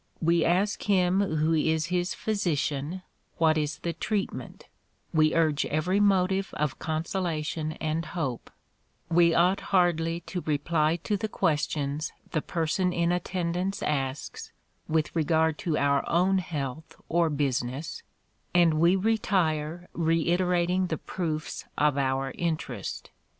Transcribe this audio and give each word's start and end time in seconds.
We 0.19 0.43
ask 0.43 0.81
him 0.89 1.19
who 1.21 1.53
is 1.53 1.85
his 1.93 2.15
physician, 2.15 3.03
what 3.37 3.55
is 3.55 3.77
the 3.77 3.93
treatment; 3.93 4.67
we 5.13 5.35
urge 5.35 5.63
every 5.67 5.99
motive 5.99 6.55
of 6.55 6.79
consolation 6.79 7.73
and 7.73 8.03
hope; 8.03 8.49
we 9.11 9.35
ought 9.35 9.59
hardly 9.69 10.21
to 10.21 10.41
reply 10.41 10.95
to 11.03 11.17
the 11.17 11.27
questions 11.27 12.11
the 12.31 12.41
person 12.41 12.91
in 12.91 13.11
attendance 13.11 13.83
asks, 13.83 14.51
with 14.87 15.15
regard 15.15 15.59
to 15.59 15.77
our 15.77 16.03
own 16.09 16.39
health, 16.39 16.95
or 17.07 17.29
business, 17.29 18.01
and 18.55 18.79
we 18.79 18.95
retire 18.95 19.87
reiterating 19.93 20.87
the 20.87 20.97
proofs 20.97 21.65
of 21.77 21.95
our 21.95 22.31
interest. 22.39 23.11